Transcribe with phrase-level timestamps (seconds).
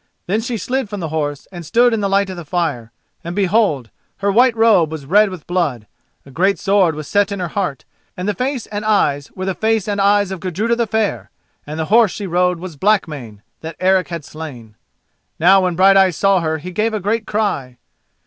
[0.25, 2.91] Then she slid from the horse and stood in the light of the fire,
[3.23, 3.91] and behold!
[4.17, 5.85] her white robe was red with blood,
[6.25, 7.85] a great sword was set in her heart,
[8.17, 11.29] and the face and eyes were the face and eyes of Gudruda the Fair,
[11.67, 14.73] and the horse she rode was Blackmane, that Eric had slain.
[15.37, 17.77] Now when Brighteyes saw her he gave a great cry.